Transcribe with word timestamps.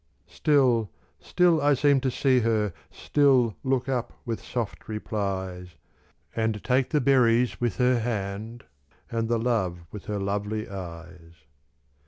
Still, 0.25 0.89
still 1.19 1.61
I 1.61 1.75
seemed 1.75 2.01
to 2.01 2.09
see 2.09 2.39
her, 2.39 2.73
still 2.89 3.55
Look 3.63 3.87
up 3.87 4.13
with 4.25 4.41
soft 4.43 4.89
replies, 4.89 5.75
And 6.35 6.63
take 6.63 6.89
the 6.89 6.99
berries 6.99 7.61
with 7.61 7.77
her 7.77 7.99
hand, 7.99 8.63
And 9.11 9.29
the 9.29 9.37
love 9.37 9.85
with 9.91 10.05
her 10.05 10.17
lovely 10.17 10.67
eyes. 10.67 11.33